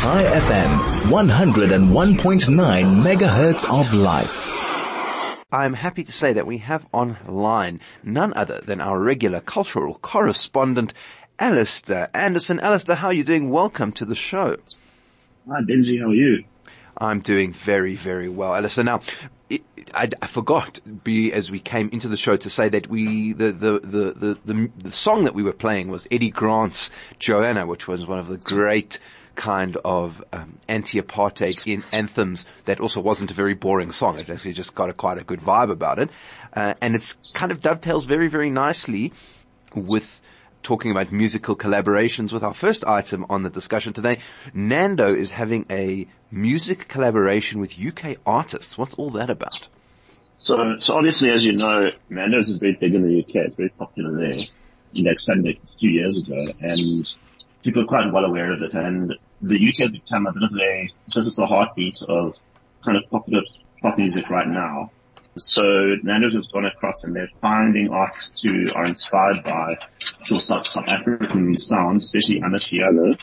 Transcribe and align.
Chai 0.00 0.22
FM, 0.22 0.70
101.9 1.10 3.02
megahertz 3.02 3.68
of 3.68 3.92
life. 3.92 4.48
I'm 5.52 5.74
happy 5.74 6.04
to 6.04 6.10
say 6.10 6.32
that 6.32 6.46
we 6.46 6.56
have 6.56 6.86
online 6.90 7.82
none 8.02 8.32
other 8.32 8.62
than 8.64 8.80
our 8.80 8.98
regular 8.98 9.42
cultural 9.42 9.98
correspondent, 10.00 10.94
Alistair 11.38 12.08
Anderson. 12.14 12.60
Alistair, 12.60 12.96
how 12.96 13.08
are 13.08 13.12
you 13.12 13.24
doing? 13.24 13.50
Welcome 13.50 13.92
to 13.92 14.06
the 14.06 14.14
show. 14.14 14.56
Hi 15.46 15.60
Benji, 15.60 16.00
how 16.00 16.08
are 16.08 16.14
you? 16.14 16.44
I'm 16.96 17.20
doing 17.20 17.52
very, 17.52 17.94
very 17.94 18.30
well, 18.30 18.54
Alistair. 18.54 18.84
Now, 18.84 19.02
it, 19.50 19.60
I, 19.92 20.08
I, 20.22 20.26
forgot 20.28 20.80
be 21.04 21.30
as 21.30 21.50
we 21.50 21.60
came 21.60 21.90
into 21.92 22.08
the 22.08 22.16
show 22.16 22.38
to 22.38 22.48
say 22.48 22.70
that 22.70 22.86
we 22.86 23.34
the 23.34 23.52
the, 23.52 23.80
the 23.80 24.12
the 24.12 24.38
the 24.46 24.70
the 24.78 24.92
song 24.92 25.24
that 25.24 25.34
we 25.34 25.42
were 25.42 25.52
playing 25.52 25.88
was 25.88 26.06
Eddie 26.10 26.30
Grant's 26.30 26.88
Joanna, 27.18 27.66
which 27.66 27.86
was 27.86 28.06
one 28.06 28.18
of 28.18 28.28
the 28.28 28.38
great 28.38 28.98
kind 29.40 29.78
of 29.86 30.22
um, 30.34 30.58
anti-apartheid 30.68 31.66
in 31.66 31.82
anthems 31.92 32.44
that 32.66 32.78
also 32.78 33.00
wasn't 33.00 33.30
a 33.30 33.34
very 33.34 33.54
boring 33.54 33.90
song. 33.90 34.18
It 34.18 34.28
actually 34.28 34.52
just 34.52 34.74
got 34.74 34.90
a, 34.90 34.92
quite 34.92 35.16
a 35.16 35.24
good 35.24 35.40
vibe 35.40 35.70
about 35.70 35.98
it. 35.98 36.10
Uh, 36.52 36.74
and 36.82 36.94
it's 36.94 37.16
kind 37.32 37.50
of 37.50 37.62
dovetails 37.62 38.04
very, 38.04 38.28
very 38.28 38.50
nicely 38.50 39.14
with 39.74 40.20
talking 40.62 40.90
about 40.90 41.10
musical 41.10 41.56
collaborations 41.56 42.34
with 42.34 42.44
our 42.44 42.52
first 42.52 42.84
item 42.84 43.24
on 43.30 43.42
the 43.42 43.48
discussion 43.48 43.94
today. 43.94 44.18
Nando 44.52 45.14
is 45.14 45.30
having 45.30 45.64
a 45.70 46.06
music 46.30 46.86
collaboration 46.88 47.60
with 47.60 47.72
UK 47.80 48.18
artists. 48.26 48.76
What's 48.76 48.94
all 48.96 49.10
that 49.12 49.30
about? 49.30 49.68
So, 50.36 50.76
so 50.80 50.98
obviously, 50.98 51.30
as 51.30 51.46
you 51.46 51.56
know, 51.56 51.90
Nando's 52.10 52.50
is 52.50 52.58
very 52.58 52.76
big 52.78 52.94
in 52.94 53.02
the 53.08 53.20
UK. 53.20 53.36
It's 53.46 53.56
very 53.56 53.70
popular 53.70 54.18
there. 54.18 54.38
You 54.92 55.04
know, 55.04 55.12
expanded 55.12 55.58
a 55.62 55.78
few 55.78 55.90
years 55.90 56.22
ago, 56.22 56.44
and 56.60 57.14
people 57.62 57.82
are 57.82 57.86
quite 57.86 58.12
well 58.12 58.24
aware 58.24 58.52
of 58.52 58.62
it. 58.62 58.74
And 58.74 59.14
the 59.42 59.56
UK 59.56 59.76
has 59.78 59.90
become 59.90 60.26
a 60.26 60.32
bit 60.32 60.42
of 60.42 60.56
a, 60.56 60.90
just 61.08 61.26
it's 61.26 61.36
the 61.36 61.46
heartbeat 61.46 62.02
of 62.08 62.34
kind 62.84 62.96
of 62.96 63.08
popular 63.10 63.42
pop 63.82 63.98
music 63.98 64.28
right 64.30 64.46
now. 64.46 64.90
So 65.38 65.62
Nando's 66.02 66.34
has 66.34 66.48
gone 66.48 66.66
across 66.66 67.04
and 67.04 67.14
they're 67.14 67.30
finding 67.40 67.90
artists 67.90 68.42
who 68.42 68.70
are 68.74 68.84
inspired 68.84 69.42
by 69.44 69.78
sure, 70.24 70.40
South, 70.40 70.66
South 70.66 70.88
African 70.88 71.56
sound, 71.56 72.02
especially 72.02 72.40
amapiano. 72.40 73.18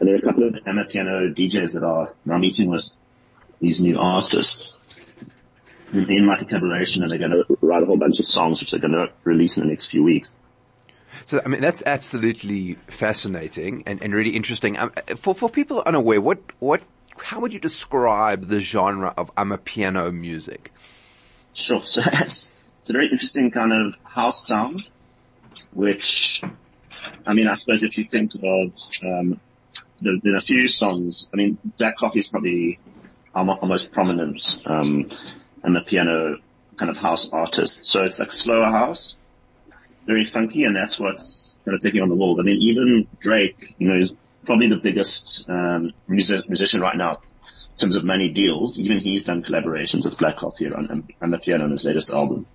And 0.00 0.08
there 0.08 0.14
are 0.14 0.18
a 0.18 0.22
couple 0.22 0.44
of 0.44 0.54
amapiano 0.54 1.34
DJs 1.34 1.74
that 1.74 1.84
are 1.84 2.14
now 2.24 2.38
meeting 2.38 2.70
with 2.70 2.88
these 3.60 3.80
new 3.80 3.98
artists 3.98 4.74
in 5.92 6.26
like 6.26 6.40
a 6.40 6.44
collaboration 6.44 7.02
and 7.02 7.10
they're 7.10 7.18
going 7.18 7.30
to 7.30 7.44
write 7.60 7.82
a 7.82 7.86
whole 7.86 7.98
bunch 7.98 8.18
of 8.18 8.26
songs 8.26 8.60
which 8.60 8.70
they're 8.70 8.80
going 8.80 8.92
to 8.92 9.10
release 9.24 9.56
in 9.56 9.64
the 9.64 9.68
next 9.68 9.86
few 9.86 10.02
weeks. 10.02 10.36
So, 11.24 11.40
I 11.44 11.48
mean, 11.48 11.60
that's 11.60 11.82
absolutely 11.84 12.78
fascinating 12.88 13.84
and, 13.86 14.02
and 14.02 14.14
really 14.14 14.30
interesting. 14.30 14.78
Um, 14.78 14.92
for, 15.18 15.34
for 15.34 15.48
people 15.48 15.82
unaware, 15.84 16.20
what, 16.20 16.40
what, 16.58 16.82
how 17.18 17.40
would 17.40 17.52
you 17.52 17.60
describe 17.60 18.48
the 18.48 18.60
genre 18.60 19.14
of 19.16 19.34
amapiano 19.34 20.12
music? 20.12 20.72
Sure. 21.54 21.80
So 21.84 22.02
it's, 22.04 22.50
it's 22.80 22.90
a 22.90 22.92
very 22.92 23.08
interesting 23.08 23.50
kind 23.50 23.72
of 23.72 23.94
house 24.04 24.46
sound, 24.46 24.88
which, 25.72 26.42
I 27.26 27.34
mean, 27.34 27.46
I 27.46 27.54
suppose 27.54 27.82
if 27.82 27.96
you 27.96 28.04
think 28.04 28.32
of, 28.34 28.72
um, 29.04 29.40
there, 30.00 30.14
there 30.22 30.34
are 30.34 30.38
a 30.38 30.40
few 30.40 30.66
songs, 30.66 31.28
I 31.32 31.36
mean, 31.36 31.58
Black 31.78 31.96
Coffee 31.96 32.18
is 32.18 32.28
probably 32.28 32.80
our, 33.34 33.58
most 33.62 33.92
prominent, 33.92 34.60
um, 34.66 35.08
piano 35.86 36.38
kind 36.76 36.90
of 36.90 36.96
house 36.96 37.28
artist. 37.30 37.84
So 37.84 38.02
it's 38.02 38.18
like 38.18 38.32
slower 38.32 38.70
house, 38.70 39.18
very 40.06 40.24
funky, 40.24 40.64
and 40.64 40.74
that's 40.74 40.98
what's 40.98 41.58
kind 41.64 41.74
of 41.74 41.80
taking 41.80 42.02
on 42.02 42.08
the 42.08 42.14
world. 42.14 42.40
I 42.40 42.42
mean, 42.42 42.58
even 42.60 43.06
Drake, 43.20 43.74
you 43.78 43.88
know, 43.88 43.98
is 43.98 44.12
probably 44.44 44.68
the 44.68 44.76
biggest 44.76 45.44
um, 45.48 45.92
music, 46.08 46.48
musician 46.48 46.80
right 46.80 46.96
now 46.96 47.20
in 47.72 47.78
terms 47.78 47.96
of 47.96 48.04
money 48.04 48.28
deals. 48.28 48.78
Even 48.78 48.98
he's 48.98 49.24
done 49.24 49.42
collaborations 49.42 50.04
with 50.04 50.18
Black 50.18 50.36
Coffee 50.36 50.72
on, 50.72 51.06
on 51.20 51.30
the 51.30 51.38
piano 51.38 51.64
on 51.64 51.70
his 51.70 51.84
latest 51.84 52.10
album. 52.10 52.46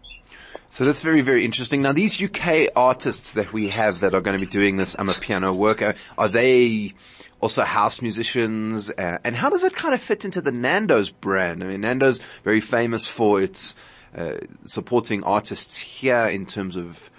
So 0.69 0.85
that's 0.85 0.99
very, 0.99 1.21
very 1.21 1.45
interesting. 1.45 1.81
Now 1.81 1.93
these 1.93 2.21
UK 2.21 2.69
artists 2.75 3.31
that 3.33 3.53
we 3.53 3.69
have 3.69 4.01
that 4.01 4.13
are 4.13 4.21
going 4.21 4.37
to 4.37 4.45
be 4.45 4.51
doing 4.51 4.77
this 4.77 4.95
amapiano 4.95 5.55
worker, 5.55 5.95
are 6.17 6.27
they 6.27 6.93
also 7.39 7.63
house 7.63 8.01
musicians? 8.01 8.89
Uh, 8.89 9.17
and 9.23 9.35
how 9.35 9.49
does 9.49 9.63
it 9.63 9.73
kind 9.73 9.95
of 9.95 10.01
fit 10.01 10.25
into 10.25 10.41
the 10.41 10.51
Nando's 10.51 11.09
brand? 11.09 11.63
I 11.63 11.67
mean, 11.67 11.81
Nando's 11.81 12.19
very 12.43 12.59
famous 12.59 13.07
for 13.07 13.41
its 13.41 13.75
uh, 14.15 14.37
supporting 14.65 15.23
artists 15.23 15.77
here 15.77 16.25
in 16.25 16.45
terms 16.45 16.75
of 16.75 17.09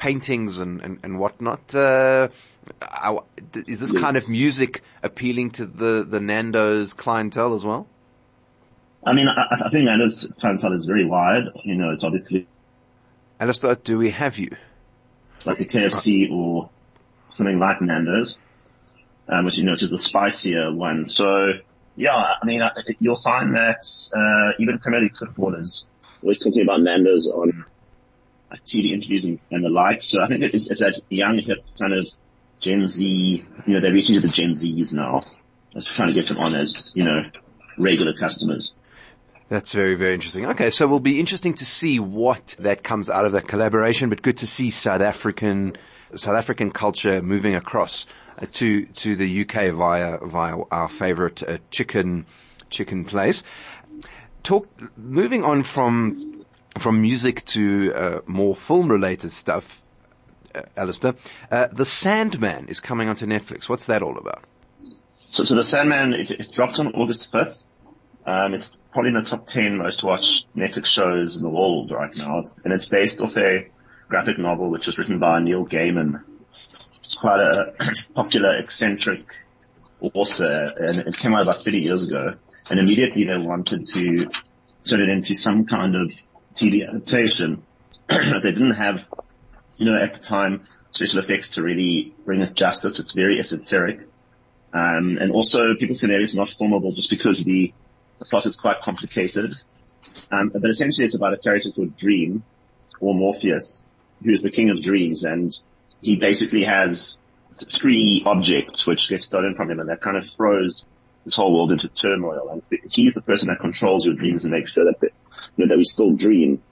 paintings 0.00 0.58
and, 0.58 0.80
and, 0.80 0.98
and 1.02 1.18
whatnot. 1.18 1.74
Uh, 1.74 2.28
is 3.54 3.78
this 3.80 3.92
yes. 3.92 4.02
kind 4.02 4.16
of 4.16 4.28
music 4.28 4.82
appealing 5.02 5.50
to 5.52 5.66
the, 5.66 6.06
the 6.08 6.18
Nando's 6.18 6.94
clientele 6.94 7.54
as 7.54 7.64
well? 7.64 7.86
I 9.04 9.12
mean, 9.12 9.28
I, 9.28 9.66
I 9.66 9.70
think 9.70 9.84
Nando's 9.84 10.26
clientele 10.40 10.72
is 10.72 10.86
very 10.86 11.04
wide. 11.04 11.44
You 11.64 11.74
know, 11.74 11.90
it's 11.90 12.02
obviously. 12.02 12.48
Alistair, 13.38 13.74
do 13.76 13.98
we 13.98 14.10
have 14.10 14.38
you? 14.38 14.56
It's 15.36 15.46
Like 15.46 15.60
a 15.60 15.66
KFC 15.66 16.30
or 16.32 16.70
something 17.32 17.58
like 17.58 17.80
Nando's, 17.80 18.36
um, 19.28 19.44
which 19.44 19.58
you 19.58 19.64
know, 19.64 19.72
which 19.72 19.82
is 19.82 19.90
the 19.90 19.98
spicier 19.98 20.72
one. 20.72 21.06
So, 21.06 21.26
yeah, 21.96 22.14
I 22.14 22.44
mean, 22.44 22.62
you'll 22.98 23.16
find 23.16 23.54
that 23.54 23.84
uh, 24.14 24.56
even 24.58 24.78
comedic 24.78 25.16
footballers 25.18 25.84
always 26.22 26.38
talking 26.38 26.62
about 26.62 26.80
Nando's 26.82 27.26
on 27.28 27.64
TV 28.58 28.92
interviews 28.92 29.24
and, 29.24 29.38
and, 29.50 29.64
the 29.64 29.68
like. 29.68 30.02
So 30.02 30.20
I 30.20 30.26
think 30.26 30.42
it's, 30.42 30.70
it's 30.70 30.80
that 30.80 31.00
young, 31.08 31.38
hip 31.38 31.64
kind 31.78 31.94
of 31.94 32.06
Gen 32.60 32.86
Z, 32.86 33.06
you 33.66 33.74
know, 33.74 33.80
they're 33.80 33.92
reaching 33.92 34.14
to 34.16 34.20
the 34.20 34.28
Gen 34.28 34.50
Zs 34.50 34.92
now. 34.92 35.24
That's 35.72 35.86
trying 35.86 36.08
to 36.08 36.14
get 36.14 36.26
them 36.26 36.38
on 36.38 36.54
as, 36.54 36.92
you 36.94 37.04
know, 37.04 37.22
regular 37.78 38.12
customers. 38.12 38.74
That's 39.48 39.72
very, 39.72 39.94
very 39.94 40.14
interesting. 40.14 40.46
Okay, 40.46 40.70
so 40.70 40.84
it'll 40.84 41.00
be 41.00 41.18
interesting 41.18 41.54
to 41.54 41.64
see 41.64 41.98
what 41.98 42.54
that 42.60 42.84
comes 42.84 43.08
out 43.08 43.24
of 43.24 43.32
that 43.32 43.48
collaboration, 43.48 44.08
but 44.08 44.22
good 44.22 44.38
to 44.38 44.46
see 44.46 44.70
South 44.70 45.00
African, 45.00 45.76
South 46.14 46.36
African 46.36 46.70
culture 46.70 47.20
moving 47.20 47.56
across 47.56 48.06
uh, 48.40 48.46
to, 48.52 48.86
to 48.86 49.16
the 49.16 49.40
UK 49.40 49.72
via, 49.74 50.18
via 50.18 50.56
our 50.70 50.88
favorite 50.88 51.42
uh, 51.42 51.58
chicken, 51.70 52.26
chicken 52.68 53.04
place. 53.04 53.42
Talk, 54.44 54.68
moving 54.96 55.44
on 55.44 55.64
from 55.64 56.39
from 56.78 57.00
music 57.00 57.44
to 57.46 57.92
uh, 57.94 58.20
more 58.26 58.54
film-related 58.54 59.30
stuff, 59.32 59.82
uh, 60.54 60.62
Alistair, 60.76 61.14
uh, 61.50 61.68
The 61.72 61.84
Sandman 61.84 62.68
is 62.68 62.80
coming 62.80 63.08
onto 63.08 63.26
Netflix. 63.26 63.68
What's 63.68 63.86
that 63.86 64.02
all 64.02 64.18
about? 64.18 64.44
So, 65.32 65.44
so 65.44 65.54
The 65.54 65.64
Sandman, 65.64 66.14
it, 66.14 66.30
it 66.30 66.52
dropped 66.52 66.78
on 66.78 66.88
August 66.94 67.32
5th. 67.32 67.64
Um, 68.26 68.54
it's 68.54 68.80
probably 68.92 69.08
in 69.08 69.14
the 69.14 69.22
top 69.22 69.46
10 69.46 69.78
most 69.78 70.02
watched 70.02 70.54
Netflix 70.54 70.86
shows 70.86 71.36
in 71.36 71.42
the 71.42 71.48
world 71.48 71.90
right 71.90 72.14
now. 72.18 72.44
And 72.64 72.72
it's 72.72 72.86
based 72.86 73.20
off 73.20 73.36
a 73.36 73.68
graphic 74.08 74.38
novel 74.38 74.70
which 74.70 74.86
was 74.86 74.98
written 74.98 75.18
by 75.18 75.40
Neil 75.40 75.66
Gaiman. 75.66 76.22
It's 77.04 77.14
quite 77.14 77.40
a 77.40 77.74
popular, 78.14 78.58
eccentric 78.58 79.24
author 80.00 80.72
and 80.78 80.98
it 80.98 81.16
came 81.16 81.34
out 81.34 81.42
about 81.42 81.62
30 81.62 81.78
years 81.78 82.08
ago. 82.08 82.34
And 82.68 82.78
immediately 82.78 83.24
they 83.24 83.36
wanted 83.36 83.84
to 83.86 84.30
turn 84.84 85.00
it 85.00 85.08
into 85.08 85.34
some 85.34 85.66
kind 85.66 85.96
of 85.96 86.12
TV 86.54 86.86
adaptation. 86.88 87.62
they 88.08 88.40
didn't 88.40 88.72
have, 88.72 89.06
you 89.76 89.86
know, 89.86 90.00
at 90.00 90.14
the 90.14 90.20
time, 90.20 90.64
special 90.90 91.20
effects 91.20 91.50
to 91.54 91.62
really 91.62 92.14
bring 92.24 92.40
it 92.40 92.54
justice. 92.54 92.98
It's 92.98 93.12
very 93.12 93.38
esoteric. 93.38 94.00
Um, 94.72 95.18
and 95.20 95.32
also 95.32 95.74
people 95.74 95.94
say 95.94 96.08
that 96.08 96.20
it's 96.20 96.34
not 96.34 96.48
formable 96.50 96.92
just 96.92 97.10
because 97.10 97.42
the, 97.42 97.72
the 98.18 98.24
plot 98.24 98.46
is 98.46 98.56
quite 98.56 98.82
complicated. 98.82 99.54
Um, 100.30 100.48
but 100.48 100.68
essentially 100.68 101.06
it's 101.06 101.16
about 101.16 101.34
a 101.34 101.38
character 101.38 101.70
called 101.70 101.96
Dream 101.96 102.44
or 103.00 103.14
Morpheus, 103.14 103.84
who's 104.22 104.42
the 104.42 104.50
king 104.50 104.70
of 104.70 104.82
dreams 104.82 105.24
and 105.24 105.56
he 106.02 106.16
basically 106.16 106.64
has 106.64 107.18
three 107.70 108.22
objects 108.24 108.86
which 108.86 109.08
get 109.08 109.20
stolen 109.20 109.54
from 109.54 109.70
him 109.70 109.80
and 109.80 109.88
that 109.88 110.00
kind 110.00 110.16
of 110.16 110.28
throws 110.28 110.84
this 111.24 111.34
whole 111.34 111.52
world 111.52 111.72
into 111.72 111.88
turmoil. 111.88 112.48
And 112.48 112.62
he's 112.90 113.14
the 113.14 113.22
person 113.22 113.48
that 113.48 113.60
controls 113.60 114.06
your 114.06 114.14
dreams 114.14 114.44
and 114.44 114.52
makes 114.52 114.72
sure 114.72 114.84
that, 114.84 115.12
you 115.56 115.64
know, 115.64 115.68
that 115.68 115.78
we 115.78 115.84
still 115.84 116.12
dream. 116.12 116.62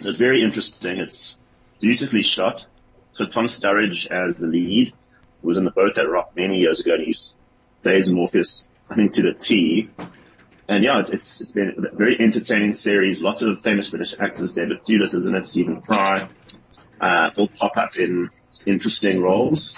So 0.00 0.08
it's 0.08 0.18
very 0.18 0.42
interesting. 0.42 0.98
It's 0.98 1.38
beautifully 1.80 2.22
shot. 2.22 2.66
So 3.12 3.26
Tom 3.26 3.46
Sturridge 3.46 4.06
as 4.06 4.38
the 4.38 4.46
lead 4.46 4.94
was 5.42 5.56
in 5.56 5.64
the 5.64 5.70
boat 5.70 5.94
that 5.96 6.08
rocked 6.08 6.36
many 6.36 6.58
years 6.58 6.80
ago 6.80 6.94
and 6.94 7.04
he's 7.04 7.34
plays 7.82 8.10
Morpheus, 8.10 8.72
I 8.90 8.96
think 8.96 9.14
to 9.14 9.22
the 9.22 9.32
T. 9.32 9.90
And 10.68 10.84
yeah, 10.84 11.00
it's, 11.00 11.10
it's, 11.10 11.40
it's 11.40 11.52
been 11.52 11.74
a 11.92 11.96
very 11.96 12.20
entertaining 12.20 12.74
series. 12.74 13.22
Lots 13.22 13.40
of 13.42 13.60
famous 13.62 13.88
British 13.88 14.14
actors. 14.18 14.52
David 14.52 14.84
Thewlis 14.84 15.14
is 15.14 15.26
in 15.26 15.34
it. 15.34 15.44
Stephen 15.44 15.80
Fry, 15.80 16.28
uh, 17.00 17.30
all 17.36 17.48
pop 17.48 17.76
up 17.76 17.96
in 17.96 18.28
interesting 18.66 19.22
roles. 19.22 19.76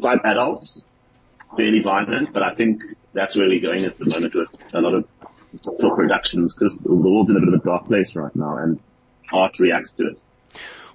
Quite 0.00 0.20
adults, 0.24 0.82
fairly 1.56 1.82
violent, 1.82 2.32
but 2.32 2.42
I 2.42 2.54
think 2.54 2.82
that's 3.12 3.36
where 3.36 3.46
we're 3.46 3.60
going 3.60 3.84
at 3.84 3.98
the 3.98 4.06
moment 4.06 4.34
with 4.34 4.48
a 4.72 4.80
lot 4.80 4.94
of 4.94 5.13
top 5.58 5.96
productions 5.96 6.54
because 6.54 6.78
the 6.78 6.94
world's 6.94 7.30
in 7.30 7.36
a 7.36 7.40
bit 7.40 7.48
of 7.48 7.54
a 7.54 7.64
dark 7.64 7.86
place 7.86 8.16
right 8.16 8.34
now 8.34 8.56
and 8.56 8.80
art 9.32 9.58
reacts 9.58 9.92
to 9.92 10.08
it. 10.08 10.18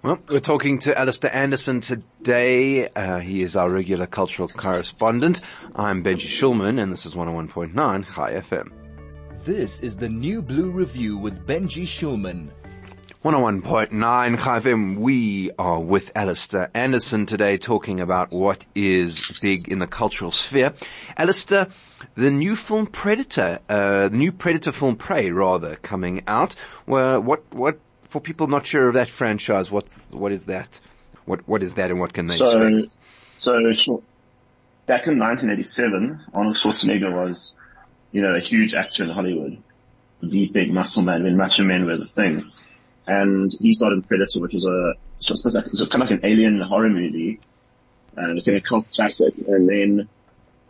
Well, 0.01 0.17
we're 0.29 0.39
talking 0.39 0.79
to 0.79 0.97
Alistair 0.97 1.35
Anderson 1.35 1.81
today. 1.81 2.87
Uh, 2.87 3.19
he 3.19 3.41
is 3.41 3.57
our 3.57 3.69
regular 3.69 4.07
cultural 4.07 4.47
correspondent. 4.47 5.41
I'm 5.75 6.03
Benji 6.03 6.27
Shulman, 6.27 6.81
and 6.81 6.91
this 6.91 7.05
is 7.05 7.15
101.9 7.15 7.73
Chai 8.15 8.33
FM. 8.33 8.71
This 9.43 9.81
is 9.81 9.97
the 9.97 10.07
New 10.07 10.41
Blue 10.41 10.69
Review 10.69 11.17
with 11.17 11.45
Benji 11.45 11.83
Shulman. 11.83 12.49
101.9 13.23 14.41
Chai 14.41 14.59
FM. 14.61 14.95
We 14.97 15.51
are 15.59 15.81
with 15.81 16.09
Alistair 16.15 16.71
Anderson 16.73 17.25
today 17.25 17.57
talking 17.57 17.99
about 17.99 18.31
what 18.31 18.65
is 18.75 19.37
big 19.41 19.67
in 19.67 19.79
the 19.79 19.87
cultural 19.87 20.31
sphere. 20.31 20.73
Alistair, 21.17 21.67
the 22.15 22.31
new 22.31 22.55
film 22.55 22.87
Predator, 22.87 23.59
uh, 23.67 24.07
the 24.07 24.15
new 24.15 24.31
Predator 24.31 24.71
film 24.71 24.95
Prey 24.95 25.31
rather, 25.31 25.75
coming 25.75 26.23
out. 26.27 26.55
Well, 26.87 27.21
what, 27.21 27.43
what 27.53 27.79
for 28.07 28.21
people 28.21 28.47
not 28.47 28.65
sure 28.65 28.87
of 28.87 28.93
that 28.93 29.09
franchise, 29.09 29.69
what's 29.69 29.97
what 30.11 30.31
is 30.31 30.45
that? 30.45 30.79
What 31.25 31.45
what 31.45 31.61
is 31.61 31.73
that, 31.73 31.91
and 31.91 31.99
what 31.99 32.13
can 32.13 32.27
they 32.27 32.37
So, 32.37 32.61
expect? 32.61 32.93
so 33.39 33.51
back 34.85 35.07
in 35.07 35.19
1987, 35.19 36.21
Arnold 36.33 36.55
Schwarzenegger 36.55 37.13
was, 37.13 37.53
you 38.13 38.21
know, 38.21 38.33
a 38.33 38.39
huge 38.39 38.73
actor 38.73 39.03
in 39.03 39.09
Hollywood. 39.09 39.61
The 40.23 40.47
big 40.47 40.71
muscle 40.71 41.03
man 41.03 41.23
when 41.25 41.35
macho 41.35 41.63
men 41.65 41.85
were 41.85 41.97
the 41.97 42.05
thing. 42.05 42.49
And 43.09 43.51
he 43.59 43.73
started 43.73 43.95
in 43.95 44.03
Predator, 44.03 44.39
which 44.39 44.53
was 44.53 44.67
a, 44.67 44.93
which 45.17 45.29
was 45.31 45.55
like, 45.55 45.65
it 45.65 45.89
kind 45.89 46.03
of 46.03 46.11
like 46.11 46.11
an 46.11 46.19
alien 46.23 46.61
horror 46.61 46.89
movie. 46.89 47.39
And 48.15 48.35
became 48.35 48.55
a 48.55 48.61
cult 48.61 48.85
classic. 48.93 49.33
And 49.47 49.67
then, 49.67 50.07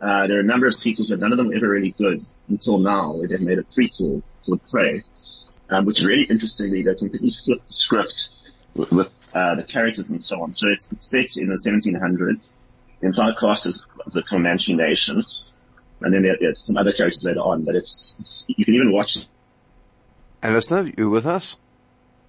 uh, 0.00 0.26
there 0.26 0.38
are 0.38 0.40
a 0.40 0.44
number 0.44 0.66
of 0.66 0.74
sequels, 0.74 1.10
but 1.10 1.18
none 1.18 1.32
of 1.32 1.38
them 1.38 1.48
were 1.48 1.56
ever 1.56 1.68
really 1.68 1.90
good 1.90 2.24
until 2.48 2.78
now, 2.78 3.12
where 3.12 3.28
they've 3.28 3.42
made 3.42 3.58
a 3.58 3.62
prequel 3.62 4.22
called 4.46 4.60
Prey. 4.70 5.02
Um, 5.68 5.84
which 5.84 6.00
really 6.00 6.22
interestingly, 6.22 6.82
they 6.82 6.94
completely 6.94 7.30
flipped 7.30 7.66
the 7.66 7.72
script 7.74 8.30
with, 8.74 8.90
with 8.90 9.10
uh, 9.34 9.56
the 9.56 9.62
characters 9.62 10.08
and 10.08 10.22
so 10.22 10.42
on. 10.42 10.54
So 10.54 10.68
it's, 10.68 10.90
it's 10.90 11.10
set 11.10 11.36
in 11.36 11.50
the 11.50 11.56
1700s. 11.56 12.54
The 13.00 13.06
entire 13.06 13.34
cast 13.34 13.66
is 13.66 13.86
the 14.14 14.22
Comanche 14.22 14.74
Nation, 14.74 15.22
and 16.00 16.14
then 16.14 16.22
there, 16.22 16.38
there's 16.40 16.60
some 16.66 16.78
other 16.78 16.92
characters 16.92 17.22
later 17.22 17.40
on. 17.40 17.66
But 17.66 17.74
it's, 17.74 18.16
it's 18.18 18.46
you 18.48 18.64
can 18.64 18.74
even 18.74 18.92
watch. 18.92 19.18
Alistair, 20.42 20.90
you 20.96 21.10
with 21.10 21.26
us? 21.26 21.56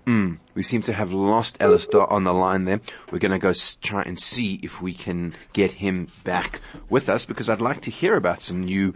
Mm, 0.05 0.39
we 0.55 0.63
seem 0.63 0.81
to 0.83 0.93
have 0.93 1.11
lost 1.11 1.57
Alistair 1.59 2.11
on 2.11 2.23
the 2.23 2.33
line 2.33 2.65
there. 2.65 2.81
We're 3.11 3.19
going 3.19 3.31
to 3.31 3.39
go 3.39 3.53
try 3.81 4.01
and 4.01 4.19
see 4.19 4.59
if 4.63 4.81
we 4.81 4.93
can 4.93 5.35
get 5.53 5.71
him 5.71 6.07
back 6.23 6.59
with 6.89 7.07
us 7.07 7.25
because 7.25 7.49
I'd 7.49 7.61
like 7.61 7.81
to 7.81 7.91
hear 7.91 8.15
about 8.15 8.41
some 8.41 8.61
new 8.61 8.93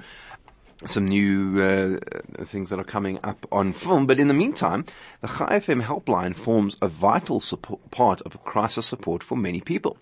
some 0.86 1.06
new 1.06 1.64
uh, 1.64 2.46
things 2.46 2.70
that 2.70 2.80
are 2.80 2.84
coming 2.84 3.18
up 3.24 3.46
on 3.52 3.72
film. 3.72 4.06
But 4.06 4.20
in 4.20 4.28
the 4.28 4.34
meantime, 4.34 4.86
the 5.22 5.28
Chai 5.28 5.60
FM 5.60 5.82
helpline 5.82 6.36
forms 6.36 6.76
a 6.82 6.88
vital 6.88 7.40
support, 7.40 7.90
part 7.92 8.22
of 8.22 8.44
crisis 8.44 8.86
support 8.86 9.24
for 9.24 9.38
many 9.38 9.62
people. 9.62 9.98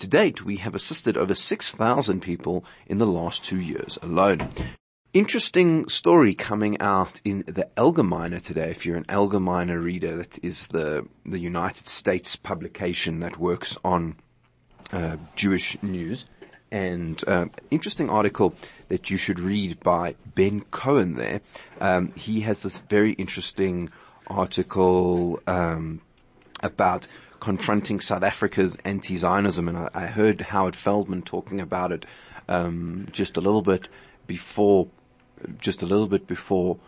To 0.00 0.06
date, 0.06 0.44
we 0.44 0.56
have 0.56 0.74
assisted 0.74 1.16
over 1.16 1.34
6,000 1.34 2.20
people 2.20 2.64
in 2.86 2.98
the 2.98 3.06
last 3.06 3.42
two 3.42 3.58
years 3.58 3.98
alone. 4.02 4.50
Interesting 5.14 5.88
story 5.88 6.34
coming 6.34 6.82
out 6.82 7.22
in 7.24 7.42
the 7.46 7.66
Algemeiner 7.78 8.42
today. 8.42 8.70
If 8.70 8.84
you're 8.84 8.98
an 8.98 9.06
Algemeiner 9.08 9.82
reader, 9.82 10.16
that 10.16 10.38
is 10.44 10.66
the 10.66 11.08
the 11.24 11.38
United 11.38 11.88
States 11.88 12.36
publication 12.36 13.20
that 13.20 13.38
works 13.38 13.78
on 13.82 14.16
uh, 14.92 15.16
Jewish 15.34 15.82
news. 15.82 16.26
And 16.70 17.26
uh, 17.26 17.46
interesting 17.70 18.10
article 18.10 18.54
that 18.88 19.08
you 19.08 19.16
should 19.16 19.40
read 19.40 19.80
by 19.80 20.14
Ben 20.34 20.60
Cohen. 20.70 21.14
There, 21.14 21.40
um, 21.80 22.12
he 22.12 22.42
has 22.42 22.62
this 22.62 22.76
very 22.76 23.12
interesting 23.12 23.88
article 24.26 25.40
um, 25.46 26.02
about 26.62 27.06
confronting 27.40 28.00
South 28.00 28.22
Africa's 28.22 28.76
anti-Zionism, 28.84 29.68
and 29.68 29.78
I, 29.78 29.90
I 29.94 30.06
heard 30.06 30.42
Howard 30.42 30.76
Feldman 30.76 31.22
talking 31.22 31.60
about 31.62 31.92
it 31.92 32.04
um, 32.46 33.06
just 33.10 33.38
a 33.38 33.40
little 33.40 33.62
bit 33.62 33.88
before, 34.26 34.88
just 35.58 35.82
a 35.82 35.86
little 35.86 36.06
bit 36.06 36.26
before 36.26 36.78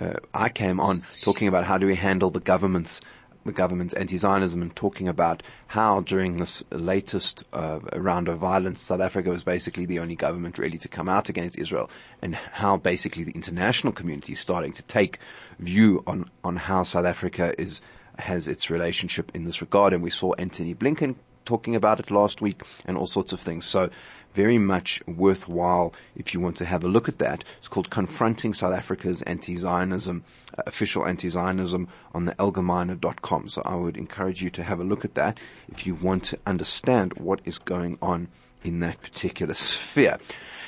uh, 0.00 0.14
I 0.32 0.48
came 0.48 0.80
on, 0.80 1.02
talking 1.22 1.48
about 1.48 1.64
how 1.64 1.78
do 1.78 1.86
we 1.86 1.94
handle 1.94 2.30
the 2.30 2.40
government's 2.40 3.00
the 3.44 3.52
government's 3.52 3.94
anti-Zionism 3.94 4.60
and 4.60 4.76
talking 4.76 5.08
about 5.08 5.42
how 5.66 6.00
during 6.00 6.36
this 6.36 6.62
latest 6.70 7.42
uh, 7.54 7.80
round 7.94 8.28
of 8.28 8.38
violence, 8.38 8.82
South 8.82 9.00
Africa 9.00 9.30
was 9.30 9.42
basically 9.42 9.86
the 9.86 9.98
only 9.98 10.14
government 10.14 10.58
really 10.58 10.76
to 10.76 10.88
come 10.88 11.08
out 11.08 11.30
against 11.30 11.58
Israel, 11.58 11.88
and 12.20 12.34
how 12.34 12.76
basically 12.76 13.24
the 13.24 13.32
international 13.32 13.94
community 13.94 14.34
is 14.34 14.40
starting 14.40 14.74
to 14.74 14.82
take 14.82 15.18
view 15.58 16.02
on 16.06 16.30
on 16.44 16.56
how 16.56 16.82
South 16.82 17.06
Africa 17.06 17.54
is 17.58 17.80
has 18.18 18.46
its 18.46 18.68
relationship 18.68 19.30
in 19.34 19.44
this 19.44 19.62
regard. 19.62 19.94
And 19.94 20.02
we 20.02 20.10
saw 20.10 20.34
Antony 20.34 20.74
Blinken 20.74 21.16
talking 21.46 21.74
about 21.74 21.98
it 21.98 22.10
last 22.10 22.42
week, 22.42 22.62
and 22.84 22.98
all 22.98 23.06
sorts 23.06 23.32
of 23.32 23.40
things. 23.40 23.64
So 23.64 23.88
very 24.34 24.58
much 24.58 25.02
worthwhile 25.06 25.92
if 26.16 26.32
you 26.34 26.40
want 26.40 26.56
to 26.58 26.64
have 26.64 26.84
a 26.84 26.88
look 26.88 27.08
at 27.08 27.18
that. 27.18 27.44
It's 27.58 27.68
called 27.68 27.90
Confronting 27.90 28.54
South 28.54 28.72
Africa's 28.72 29.22
Anti-Zionism, 29.22 30.24
uh, 30.56 30.62
official 30.66 31.06
anti-Zionism 31.06 31.88
on 32.14 32.24
the 32.24 32.34
algemeiner.com. 32.34 33.48
So 33.48 33.62
I 33.64 33.74
would 33.74 33.96
encourage 33.96 34.42
you 34.42 34.50
to 34.50 34.62
have 34.62 34.80
a 34.80 34.84
look 34.84 35.04
at 35.04 35.14
that 35.14 35.38
if 35.68 35.86
you 35.86 35.94
want 35.94 36.24
to 36.24 36.38
understand 36.46 37.14
what 37.14 37.40
is 37.44 37.58
going 37.58 37.98
on 38.00 38.28
in 38.62 38.80
that 38.80 39.00
particular 39.00 39.54
sphere. 39.54 40.18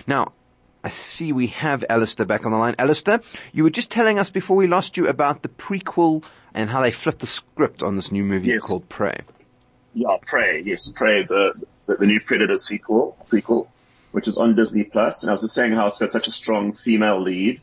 Now, 0.07 0.33
I 0.85 0.91
see 0.91 1.33
we 1.33 1.47
have 1.49 1.85
Alistair 1.89 2.27
back 2.27 2.45
on 2.45 2.51
the 2.53 2.59
line. 2.59 2.75
Alistair, 2.79 3.21
you 3.53 3.63
were 3.63 3.71
just 3.71 3.91
telling 3.91 4.19
us 4.19 4.31
before 4.31 4.57
we 4.57 4.67
lost 4.67 4.97
you 4.97 5.07
about 5.07 5.43
the 5.43 5.49
prequel 5.49 6.25
and 6.55 6.69
how 6.71 6.81
they 6.81 6.91
flipped 6.91 7.21
the 7.21 7.27
script 7.27 7.83
on 7.83 7.95
this 7.95 8.11
new 8.11 8.25
movie 8.25 8.49
Yes. 8.49 8.63
called 8.67 8.89
Prey. 8.89 9.21
Yeah, 9.95 10.17
Prey. 10.27 10.63
Yes, 10.65 10.91
Prey, 10.91 11.25
the 11.25 11.55
the, 11.87 11.97
the 11.97 12.07
new 12.07 12.21
Predator 12.21 12.59
sequel, 12.59 13.12
prequel, 13.33 13.69
which 14.13 14.29
is 14.29 14.37
on 14.37 14.55
Disney 14.55 14.85
Plus. 14.85 15.23
And 15.23 15.31
I 15.31 15.33
was 15.33 15.43
just 15.43 15.55
saying 15.55 15.73
how 15.73 15.87
it's 15.87 15.99
got 15.99 16.13
such 16.13 16.29
a 16.29 16.33
strong 16.33 16.73
female 16.73 17.21
lead. 17.23 17.61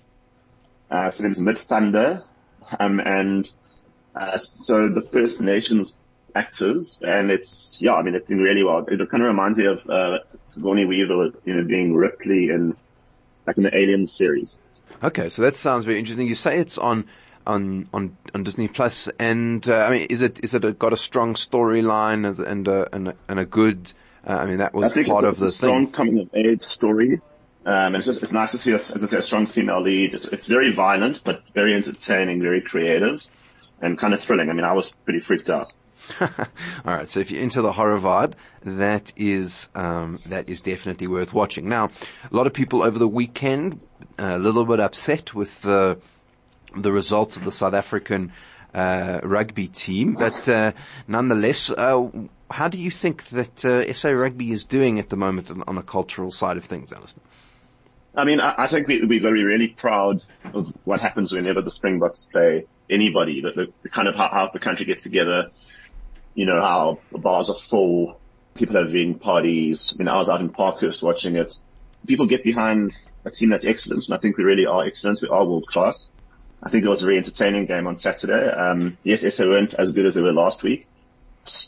Uh, 0.89 1.11
so 1.11 1.23
name's 1.23 1.39
Midthunder, 1.39 2.23
um, 2.79 2.99
and 2.99 3.49
uh, 4.15 4.39
so 4.39 4.89
the 4.89 5.07
First 5.11 5.39
Nations 5.39 5.95
actors, 6.35 7.01
and 7.05 7.29
it's 7.29 7.77
yeah, 7.79 7.93
I 7.93 8.01
mean 8.01 8.15
it's 8.15 8.27
doing 8.27 8.41
really 8.41 8.63
well. 8.63 8.85
It 8.87 8.97
kind 9.09 9.23
of 9.23 9.27
reminds 9.27 9.57
me 9.57 9.65
of 9.65 9.87
uh, 9.87 10.17
Sigourney 10.51 10.85
Weaver, 10.85 11.31
you 11.45 11.55
know, 11.55 11.63
being 11.63 11.95
Ripley 11.95 12.49
in 12.49 12.75
like 13.45 13.57
in 13.57 13.63
the 13.63 13.75
Alien 13.75 14.07
series. 14.07 14.57
Okay, 15.03 15.29
so 15.29 15.43
that 15.43 15.55
sounds 15.55 15.85
very 15.85 15.99
interesting. 15.99 16.27
You 16.27 16.35
say 16.35 16.59
it's 16.59 16.77
on 16.77 17.05
on 17.45 17.87
on, 17.93 18.17
on 18.33 18.43
Disney 18.43 18.67
Plus, 18.67 19.07
and 19.19 19.67
uh, 19.67 19.77
I 19.77 19.91
mean, 19.91 20.07
is 20.09 20.21
it 20.21 20.43
is 20.43 20.53
it 20.53 20.65
a, 20.65 20.71
got 20.71 20.93
a 20.93 20.97
strong 20.97 21.35
storyline 21.35 22.27
and 22.27 22.67
a, 22.67 22.95
and 22.95 23.07
a, 23.07 23.15
and 23.27 23.39
a 23.39 23.45
good? 23.45 23.93
Uh, 24.27 24.33
I 24.33 24.45
mean, 24.45 24.57
that 24.57 24.73
was 24.73 24.91
part 24.91 25.23
of 25.23 25.33
it's 25.33 25.39
the 25.39 25.51
strong 25.51 25.85
thing. 25.85 25.93
coming 25.93 26.19
of 26.19 26.29
age 26.33 26.63
story. 26.63 27.21
Um, 27.65 27.93
and 27.93 27.97
it's 27.97 28.05
just, 28.05 28.23
it's 28.23 28.31
nice 28.31 28.51
to 28.51 28.57
see, 28.57 28.71
a, 28.71 28.75
as 28.75 29.03
I 29.03 29.07
say, 29.07 29.17
a 29.17 29.21
strong 29.21 29.45
female 29.45 29.81
lead. 29.81 30.13
It's, 30.13 30.25
it's 30.25 30.45
very 30.45 30.71
violent, 30.73 31.21
but 31.23 31.43
very 31.53 31.75
entertaining, 31.75 32.41
very 32.41 32.61
creative, 32.61 33.21
and 33.81 33.97
kind 33.97 34.13
of 34.13 34.21
thrilling. 34.21 34.49
I 34.49 34.53
mean, 34.53 34.63
I 34.65 34.73
was 34.73 34.89
pretty 34.89 35.19
freaked 35.19 35.49
out. 35.49 35.71
All 36.21 36.27
right, 36.85 37.09
so 37.09 37.19
if 37.19 37.29
you're 37.31 37.41
into 37.41 37.61
the 37.61 37.73
horror 37.73 37.99
vibe, 37.99 38.33
that 38.63 39.11
is 39.15 39.67
um, 39.75 40.19
that 40.27 40.47
is 40.47 40.61
definitely 40.61 41.07
worth 41.07 41.33
watching. 41.33 41.67
Now, 41.67 41.89
a 42.31 42.35
lot 42.35 42.47
of 42.47 42.53
people 42.53 42.83
over 42.83 42.97
the 42.97 43.07
weekend 43.07 43.81
uh, 44.17 44.35
a 44.35 44.39
little 44.39 44.65
bit 44.65 44.79
upset 44.79 45.35
with 45.35 45.61
the 45.61 45.99
the 46.75 46.91
results 46.91 47.35
of 47.35 47.43
the 47.43 47.51
South 47.51 47.73
African 47.73 48.31
rugby 48.73 49.67
team, 49.67 50.13
but 50.19 50.47
uh, 50.47 50.71
nonetheless, 51.07 51.69
uh, 51.69 52.07
how 52.51 52.67
do 52.67 52.77
you 52.77 52.91
think 52.91 53.27
that 53.29 53.65
uh, 53.65 53.93
SA 53.93 54.09
Rugby 54.09 54.51
is 54.51 54.63
doing 54.63 54.99
at 54.99 55.09
the 55.09 55.17
moment 55.17 55.51
on, 55.51 55.63
on 55.67 55.75
the 55.75 55.81
cultural 55.81 56.31
side 56.31 56.57
of 56.57 56.65
things, 56.65 56.91
Alison? 56.91 57.21
I 58.15 58.25
mean, 58.25 58.39
I, 58.39 58.55
I 58.57 58.67
think 58.67 58.87
we, 58.87 59.01
we're 59.01 59.33
be 59.33 59.43
really 59.43 59.67
proud 59.67 60.23
of 60.53 60.73
what 60.83 60.99
happens 60.99 61.31
whenever 61.31 61.61
the 61.61 61.71
Springboks 61.71 62.25
play 62.25 62.65
anybody, 62.89 63.41
the, 63.41 63.51
the, 63.51 63.73
the 63.83 63.89
kind 63.89 64.07
of 64.07 64.15
how, 64.15 64.29
how 64.29 64.49
the 64.51 64.59
country 64.59 64.85
gets 64.85 65.03
together, 65.03 65.51
you 66.33 66.45
know, 66.45 66.59
how 66.59 66.99
the 67.11 67.19
bars 67.19 67.49
are 67.49 67.55
full, 67.55 68.19
people 68.55 68.77
are 68.77 68.85
having 68.85 69.19
parties. 69.19 69.93
I 69.93 69.99
mean, 69.99 70.07
I 70.07 70.17
was 70.17 70.29
out 70.29 70.41
in 70.41 70.49
Parkhurst 70.49 71.03
watching 71.03 71.35
it. 71.35 71.53
People 72.07 72.25
get 72.25 72.43
behind 72.43 72.97
a 73.25 73.31
team 73.31 73.49
that's 73.49 73.65
excellent, 73.65 74.05
and 74.05 74.15
I 74.15 74.17
think 74.17 74.37
we 74.37 74.43
really 74.43 74.65
are 74.65 74.85
excellent. 74.85 75.19
We 75.21 75.29
are 75.29 75.45
world 75.45 75.67
class. 75.67 76.09
I 76.61 76.69
think 76.69 76.83
it 76.83 76.89
was 76.89 77.01
a 77.01 77.05
very 77.05 77.17
entertaining 77.17 77.65
game 77.65 77.87
on 77.87 77.95
Saturday. 77.95 78.47
Um, 78.49 78.97
yes, 79.03 79.21
they 79.21 79.45
weren't 79.45 79.73
as 79.73 79.91
good 79.91 80.05
as 80.05 80.15
they 80.15 80.21
were 80.21 80.33
last 80.33 80.63
week. 80.63 80.87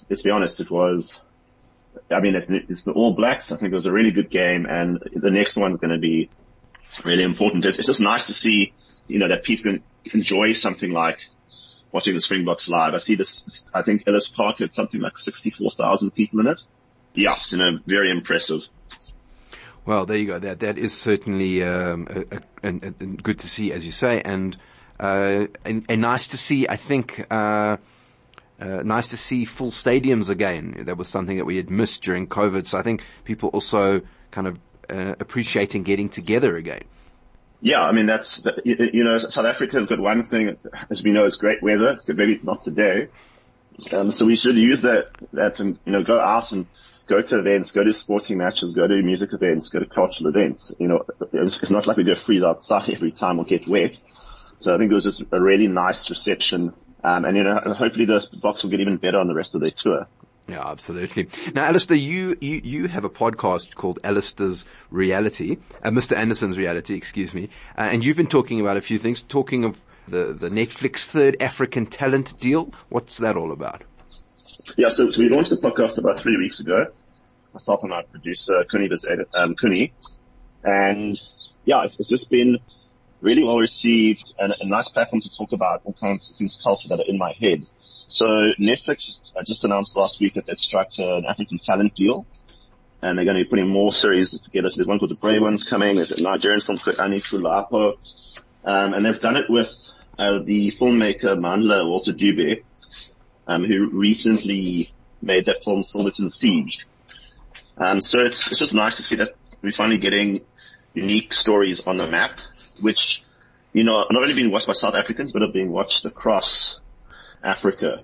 Let's 0.09 0.21
be 0.21 0.31
honest, 0.31 0.59
it 0.59 0.69
was, 0.69 1.21
I 2.09 2.19
mean, 2.19 2.35
it's, 2.35 2.47
it's 2.49 2.83
the 2.83 2.91
All 2.91 3.13
Blacks. 3.13 3.51
I 3.51 3.57
think 3.57 3.71
it 3.71 3.75
was 3.75 3.85
a 3.85 3.91
really 3.91 4.11
good 4.11 4.29
game 4.29 4.65
and 4.65 4.99
the 5.15 5.31
next 5.31 5.55
one's 5.55 5.77
going 5.77 5.93
to 5.93 5.99
be 5.99 6.29
really 7.05 7.23
important. 7.23 7.65
It's, 7.65 7.79
it's 7.79 7.87
just 7.87 8.01
nice 8.01 8.27
to 8.27 8.33
see, 8.33 8.73
you 9.07 9.19
know, 9.19 9.29
that 9.29 9.43
people 9.43 9.71
can 9.71 9.83
enjoy 10.13 10.53
something 10.53 10.91
like 10.91 11.25
watching 11.91 12.13
the 12.13 12.21
Springboks 12.21 12.67
live. 12.67 12.93
I 12.93 12.97
see 12.97 13.15
this, 13.15 13.71
I 13.73 13.83
think 13.83 14.03
Ellis 14.07 14.27
Park 14.27 14.59
had 14.59 14.73
something 14.73 14.99
like 14.99 15.17
64,000 15.17 16.11
people 16.11 16.41
in 16.41 16.47
it. 16.47 16.61
Yeah, 17.13 17.37
you 17.47 17.57
know, 17.57 17.79
very 17.85 18.11
impressive. 18.11 18.67
Well, 19.85 20.05
there 20.05 20.17
you 20.17 20.27
go. 20.27 20.39
That 20.39 20.59
that 20.59 20.77
is 20.77 20.93
certainly 20.93 21.63
um, 21.63 22.07
a, 22.09 22.67
a, 22.67 22.75
a, 22.75 22.91
good 22.91 23.39
to 23.39 23.49
see, 23.49 23.73
as 23.73 23.83
you 23.83 23.91
say, 23.91 24.21
and 24.21 24.55
and, 25.01 25.85
and 25.89 26.01
nice 26.01 26.27
to 26.27 26.37
see. 26.37 26.67
I 26.67 26.75
think 26.75 27.25
uh, 27.31 27.77
uh, 28.59 28.83
nice 28.83 29.09
to 29.09 29.17
see 29.17 29.45
full 29.45 29.71
stadiums 29.71 30.29
again. 30.29 30.83
That 30.85 30.97
was 30.97 31.09
something 31.09 31.37
that 31.37 31.45
we 31.45 31.57
had 31.57 31.69
missed 31.69 32.03
during 32.03 32.27
COVID. 32.27 32.67
So 32.67 32.77
I 32.77 32.83
think 32.83 33.03
people 33.23 33.49
also 33.49 34.01
kind 34.29 34.47
of 34.47 34.59
uh, 34.89 35.15
appreciating 35.19 35.83
getting 35.83 36.09
together 36.09 36.55
again. 36.55 36.83
Yeah, 37.61 37.81
I 37.81 37.91
mean 37.91 38.07
that's 38.07 38.43
you 38.63 39.03
know 39.03 39.19
South 39.19 39.45
Africa 39.45 39.77
has 39.77 39.87
got 39.87 39.99
one 39.99 40.23
thing 40.23 40.57
as 40.89 41.03
we 41.03 41.11
know 41.11 41.25
is 41.25 41.35
great 41.35 41.61
weather. 41.61 41.99
Maybe 42.07 42.39
not 42.41 42.61
today, 42.61 43.07
um, 43.91 44.11
so 44.11 44.25
we 44.25 44.35
should 44.35 44.57
use 44.57 44.81
that 44.81 45.09
that 45.33 45.59
and 45.59 45.77
you 45.85 45.91
know 45.91 46.01
go 46.01 46.19
out 46.19 46.51
and 46.51 46.65
go 47.07 47.21
to 47.21 47.39
events, 47.39 47.71
go 47.71 47.83
to 47.83 47.93
sporting 47.93 48.37
matches, 48.37 48.73
go 48.73 48.87
to 48.87 49.01
music 49.03 49.33
events, 49.33 49.69
go 49.69 49.79
to 49.79 49.85
cultural 49.85 50.29
events. 50.29 50.73
You 50.79 50.87
know, 50.87 51.05
it's, 51.33 51.61
it's 51.61 51.71
not 51.71 51.85
like 51.85 51.97
we 51.97 52.03
go 52.03 52.15
freeze 52.15 52.41
outside 52.41 52.89
every 52.93 53.11
time 53.11 53.37
or 53.37 53.45
get 53.45 53.67
wet. 53.67 53.95
So 54.61 54.75
I 54.75 54.77
think 54.77 54.91
it 54.91 54.93
was 54.93 55.05
just 55.05 55.23
a 55.31 55.41
really 55.41 55.67
nice 55.67 56.09
reception. 56.09 56.73
Um, 57.03 57.25
and 57.25 57.35
you 57.35 57.43
know, 57.43 57.59
hopefully 57.73 58.05
the 58.05 58.25
box 58.41 58.63
will 58.63 58.69
get 58.69 58.79
even 58.79 58.97
better 58.97 59.19
on 59.19 59.27
the 59.27 59.33
rest 59.33 59.55
of 59.55 59.61
their 59.61 59.71
tour. 59.71 60.07
Yeah, 60.47 60.67
absolutely. 60.67 61.29
Now, 61.55 61.65
Alistair, 61.65 61.97
you, 61.97 62.35
you, 62.41 62.61
you 62.63 62.87
have 62.87 63.03
a 63.03 63.09
podcast 63.09 63.73
called 63.75 63.99
Alistair's 64.03 64.65
Reality, 64.89 65.57
uh, 65.83 65.89
Mr. 65.89 66.15
Anderson's 66.15 66.57
Reality, 66.57 66.93
excuse 66.93 67.33
me, 67.33 67.49
uh, 67.77 67.81
and 67.81 68.03
you've 68.03 68.17
been 68.17 68.27
talking 68.27 68.59
about 68.59 68.77
a 68.77 68.81
few 68.81 68.99
things, 68.99 69.21
talking 69.21 69.63
of 69.63 69.81
the, 70.07 70.33
the 70.33 70.49
Netflix 70.49 71.05
third 71.05 71.37
African 71.39 71.85
talent 71.85 72.39
deal. 72.39 72.71
What's 72.89 73.17
that 73.17 73.37
all 73.37 73.51
about? 73.51 73.83
Yeah, 74.77 74.89
so, 74.89 75.09
so 75.09 75.21
we 75.21 75.29
launched 75.29 75.51
the 75.51 75.57
podcast 75.57 75.97
about 75.97 76.19
three 76.19 76.37
weeks 76.37 76.59
ago. 76.59 76.87
Myself 77.53 77.81
and 77.81 77.89
my 77.89 78.03
producer, 78.03 78.63
Kuni, 78.69 78.89
um, 79.33 79.55
Kuni. 79.55 79.93
And 80.63 81.19
yeah, 81.65 81.83
it's, 81.85 81.99
it's 81.99 82.09
just 82.09 82.29
been 82.29 82.59
really 83.21 83.43
well 83.43 83.57
received 83.57 84.33
and 84.39 84.53
a 84.59 84.67
nice 84.67 84.89
platform 84.89 85.21
to 85.21 85.29
talk 85.29 85.51
about 85.51 85.81
all 85.85 85.93
kinds 85.93 86.31
of 86.31 86.37
things 86.37 86.59
culture 86.61 86.89
that 86.89 86.99
are 86.99 87.05
in 87.07 87.17
my 87.17 87.33
head. 87.39 87.65
So 88.07 88.25
Netflix 88.59 89.31
just 89.45 89.63
announced 89.63 89.95
last 89.95 90.19
week 90.19 90.33
that 90.33 90.45
they've 90.45 90.59
struck 90.59 90.89
an 90.97 91.25
African 91.25 91.59
talent 91.59 91.95
deal 91.95 92.25
and 93.01 93.17
they're 93.17 93.25
going 93.25 93.37
to 93.37 93.43
be 93.43 93.49
putting 93.49 93.67
more 93.67 93.91
series 93.91 94.39
together. 94.41 94.69
So 94.69 94.77
there's 94.77 94.87
one 94.87 94.99
called 94.99 95.11
The 95.11 95.15
Brave 95.15 95.41
Ones 95.41 95.63
coming. 95.63 95.95
There's 95.95 96.11
a 96.11 96.21
Nigerian 96.21 96.61
film 96.61 96.77
called 96.77 96.97
Anikulapo. 96.97 97.93
Um, 98.63 98.93
and 98.93 99.05
they've 99.05 99.19
done 99.19 99.37
it 99.37 99.49
with 99.49 99.73
uh, 100.19 100.39
the 100.39 100.71
filmmaker 100.71 101.39
Mandla 101.39 101.87
Walter 101.87 102.13
Dube, 102.13 102.63
um, 103.47 103.63
who 103.63 103.89
recently 103.89 104.93
made 105.21 105.45
that 105.45 105.63
film 105.63 105.83
Silverton 105.83 106.29
Siege. 106.29 106.85
Um, 107.77 108.01
so 108.01 108.19
it's, 108.19 108.49
it's 108.49 108.59
just 108.59 108.73
nice 108.73 108.97
to 108.97 109.03
see 109.03 109.15
that 109.15 109.35
we're 109.61 109.71
finally 109.71 109.97
getting 109.97 110.41
unique 110.93 111.33
stories 111.33 111.81
on 111.87 111.97
the 111.97 112.07
map 112.07 112.39
which, 112.81 113.23
you 113.73 113.83
know, 113.83 113.97
are 113.97 114.07
not 114.11 114.21
only 114.21 114.33
being 114.33 114.51
watched 114.51 114.67
by 114.67 114.73
South 114.73 114.95
Africans, 114.95 115.31
but 115.31 115.41
are 115.41 115.51
being 115.51 115.71
watched 115.71 116.05
across 116.05 116.79
Africa. 117.43 118.03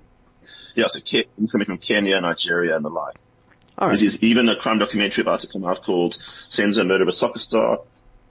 Yeah, 0.75 0.88
so 0.88 1.00
it's 1.03 1.51
coming 1.51 1.65
from 1.65 1.77
Kenya, 1.77 2.19
Nigeria, 2.22 2.75
and 2.75 2.86
the 2.86 2.89
like. 2.89 3.15
All 3.77 3.89
right. 3.89 4.00
There's 4.00 4.24
even 4.24 4.50
a 4.50 4.55
crime 4.55 4.79
documentary 4.79 5.22
about 5.22 5.41
to 5.41 5.48
come 5.48 5.65
out 5.65 5.84
called 5.84 6.17
Senzo 6.50 6.86
Murder 6.86 7.03
of 7.03 7.10
a 7.10 7.13
Soccer 7.13 7.39
Star. 7.39 7.79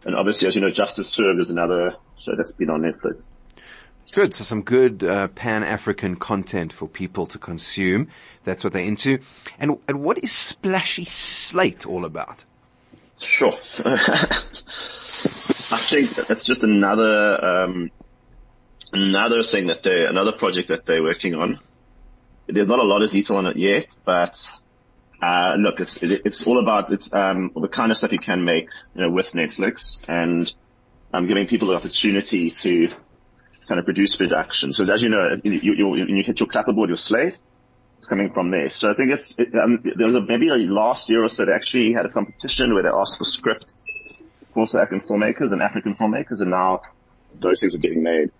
And 0.05 0.15
obviously, 0.15 0.49
as 0.49 0.55
you 0.55 0.61
know, 0.61 0.71
Justice 0.71 1.09
Served 1.09 1.41
is 1.41 1.51
another 1.51 1.97
show 2.19 2.35
that's 2.37 2.53
been 2.53 2.71
on 2.71 2.83
Netflix. 2.83 3.25
Good. 4.13 4.35
So 4.35 4.45
some 4.45 4.63
good 4.63 5.05
uh, 5.05 5.29
pan-African 5.29 6.17
content 6.17 6.73
for 6.73 6.89
people 6.89 7.27
to 7.27 7.39
consume. 7.39 8.09
That's 8.45 8.65
what 8.65 8.73
they're 8.73 8.85
into. 8.85 9.19
And, 9.59 9.79
and 9.89 10.03
what 10.03 10.23
is 10.23 10.33
Splashy 10.33 11.05
Slate 11.05 11.87
all 11.87 12.05
about? 12.05 12.45
Sure. 13.21 13.53
I 15.69 15.79
think 15.79 16.15
that's 16.15 16.45
just 16.45 16.63
another 16.63 17.45
um, 17.45 17.91
another 18.93 19.43
thing 19.43 19.67
that 19.67 19.83
they 19.83 20.07
another 20.07 20.33
project 20.33 20.69
that 20.69 20.87
they're 20.87 21.03
working 21.03 21.35
on. 21.35 21.59
There's 22.47 22.69
not 22.69 22.79
a 22.79 22.85
lot 22.85 23.03
of 23.03 23.11
detail 23.11 23.39
on 23.39 23.47
it 23.47 23.57
yet, 23.57 23.97
but 24.05 24.41
uh, 25.21 25.57
look, 25.59 25.81
it's 25.81 25.97
it's 26.01 26.47
all 26.47 26.61
about 26.61 26.93
it's 26.93 27.13
um, 27.13 27.51
the 27.57 27.67
kind 27.69 27.91
of 27.91 27.99
stuff 27.99 28.13
you 28.13 28.19
can 28.19 28.45
make, 28.45 28.69
you 28.95 29.03
know, 29.03 29.11
with 29.11 29.33
Netflix 29.33 30.09
and 30.09 30.53
um, 31.13 31.27
giving 31.27 31.49
people 31.49 31.69
the 31.69 31.75
opportunity 31.75 32.51
to 32.51 32.89
kind 33.67 33.81
of 33.81 33.85
produce 33.85 34.15
production. 34.15 34.73
So 34.73 34.85
as 34.85 35.03
you 35.03 35.09
know, 35.09 35.35
you, 35.43 35.75
you, 35.75 35.97
you, 35.97 36.23
hit 36.23 36.39
your 36.39 36.49
clapperboard, 36.49 36.87
your 36.87 36.97
slate, 36.97 37.37
it's 37.97 38.07
coming 38.07 38.33
from 38.33 38.53
there. 38.53 38.71
So 38.71 38.93
I 38.93 38.95
think 38.95 39.11
it's, 39.11 39.35
it, 39.37 39.49
um, 39.57 39.83
there 39.83 40.07
was 40.07 40.15
a, 40.15 40.21
maybe 40.21 40.49
like 40.49 40.69
last 40.69 41.09
year 41.09 41.25
or 41.25 41.29
so 41.29 41.45
they 41.45 41.53
actually 41.53 41.93
had 41.93 42.07
a 42.07 42.11
competition 42.11 42.73
where 42.75 42.85
they 42.85 42.91
asked 42.91 43.19
for 43.19 43.25
scripts 43.25 43.86
also 44.57 44.81
African 44.81 45.07
filmmakers 45.07 45.53
and 45.53 45.63
African 45.63 45.95
filmmakers, 45.95 46.41
and 46.41 46.51
now 46.51 46.83
those 47.41 47.61
things 47.61 47.75
are 47.75 47.79
getting 47.79 48.03
made. 48.03 48.31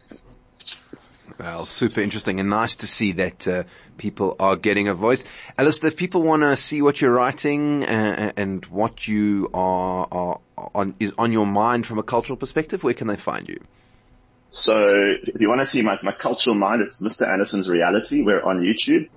Well, 1.39 1.67
super 1.67 2.01
interesting 2.01 2.41
and 2.41 2.49
nice 2.49 2.77
to 2.77 2.87
see 2.87 3.13
that 3.13 3.47
uh, 3.47 3.65
people 3.99 4.37
are 4.41 4.57
getting 4.57 4.89
a 4.89 4.95
voice. 4.95 5.25
Alistair, 5.59 5.89
if 5.89 5.97
people 5.97 6.23
want 6.23 6.43
to 6.43 6.57
see 6.57 6.81
what 6.81 7.01
you're 7.01 7.13
writing 7.13 7.85
uh, 7.85 8.33
and 8.37 8.65
what 8.67 9.07
you 9.07 9.51
are, 9.53 10.09
are 10.11 10.41
on 10.75 10.95
is 10.99 11.13
on 11.19 11.33
your 11.33 11.47
mind 11.47 11.85
from 11.85 11.99
a 11.99 12.03
cultural 12.03 12.39
perspective, 12.39 12.83
where 12.83 12.95
can 12.95 13.07
they 13.07 13.17
find 13.17 13.49
you? 13.49 13.61
So, 14.51 14.75
if 14.79 15.39
you 15.39 15.49
want 15.49 15.61
to 15.61 15.67
see 15.67 15.83
my, 15.83 15.99
my 16.03 16.13
cultural 16.13 16.57
mind, 16.57 16.81
it's 16.81 17.03
Mr. 17.03 17.31
Anderson's 17.31 17.69
Reality. 17.69 18.23
We're 18.23 18.43
on 18.43 18.61
YouTube. 18.61 19.11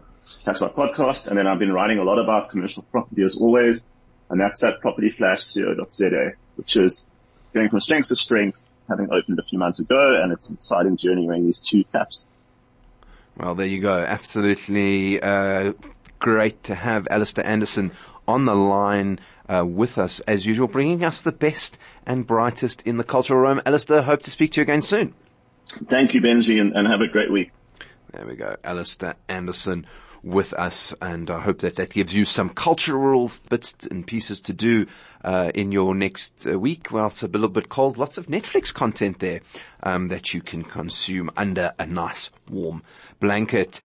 That's 0.43 0.59
my 0.59 0.67
podcast, 0.67 1.27
and 1.27 1.37
then 1.37 1.47
I've 1.47 1.59
been 1.59 1.71
writing 1.71 1.99
a 1.99 2.03
lot 2.03 2.19
about 2.19 2.49
commercial 2.49 2.83
property 2.83 3.23
as 3.23 3.37
always, 3.37 3.87
and 4.29 4.41
that's 4.41 4.61
at 4.63 4.81
propertyflashco.za 4.81 6.33
which 6.59 6.75
is 6.75 7.07
going 7.53 7.69
from 7.69 7.79
strength 7.79 8.09
to 8.09 8.15
strength, 8.15 8.59
having 8.89 9.07
opened 9.11 9.39
a 9.39 9.43
few 9.43 9.57
months 9.57 9.79
ago, 9.79 10.21
and 10.21 10.33
it's 10.33 10.49
an 10.49 10.55
exciting 10.55 10.97
journey 10.97 11.25
wearing 11.25 11.45
these 11.45 11.59
two 11.59 11.85
caps. 11.85 12.27
Well, 13.37 13.55
there 13.55 13.65
you 13.65 13.79
go. 13.79 13.99
Absolutely 13.99 15.21
uh, 15.21 15.71
great 16.19 16.61
to 16.65 16.75
have 16.75 17.07
Alistair 17.09 17.45
Anderson 17.45 17.93
on 18.27 18.43
the 18.43 18.55
line 18.55 19.19
uh, 19.47 19.65
with 19.65 19.97
us 19.97 20.19
as 20.21 20.45
usual, 20.45 20.67
bringing 20.67 21.01
us 21.03 21.21
the 21.21 21.31
best 21.31 21.77
and 22.05 22.27
brightest 22.27 22.81
in 22.81 22.97
the 22.97 23.05
cultural 23.05 23.39
realm. 23.39 23.61
Alistair, 23.65 24.01
hope 24.01 24.21
to 24.23 24.31
speak 24.31 24.51
to 24.51 24.59
you 24.59 24.63
again 24.63 24.81
soon. 24.81 25.13
Thank 25.87 26.13
you, 26.13 26.21
Benji, 26.21 26.59
and, 26.59 26.75
and 26.75 26.87
have 26.87 26.99
a 26.99 27.07
great 27.07 27.31
week. 27.31 27.51
There 28.11 28.25
we 28.25 28.35
go. 28.35 28.57
Alistair 28.65 29.15
Anderson 29.29 29.85
with 30.23 30.53
us, 30.53 30.93
and 31.01 31.29
I 31.29 31.39
hope 31.41 31.59
that 31.59 31.75
that 31.75 31.91
gives 31.91 32.13
you 32.13 32.25
some 32.25 32.49
cultural 32.49 33.31
bits 33.49 33.75
and 33.89 34.05
pieces 34.05 34.41
to 34.41 34.53
do 34.53 34.87
uh, 35.23 35.51
in 35.53 35.71
your 35.71 35.95
next 35.95 36.47
uh, 36.47 36.59
week. 36.59 36.91
Well, 36.91 37.07
it's 37.07 37.23
a 37.23 37.27
little 37.27 37.49
bit 37.49 37.69
cold. 37.69 37.97
Lots 37.97 38.17
of 38.17 38.27
Netflix 38.27 38.73
content 38.73 39.19
there 39.19 39.41
um, 39.83 40.07
that 40.09 40.33
you 40.33 40.41
can 40.41 40.63
consume 40.63 41.29
under 41.35 41.73
a 41.77 41.85
nice 41.85 42.29
warm 42.49 42.83
blanket. 43.19 43.77